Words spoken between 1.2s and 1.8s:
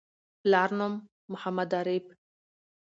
محمد